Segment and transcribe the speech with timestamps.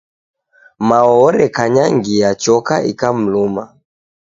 [0.87, 3.63] Mao orekanyangia choka ikamluma.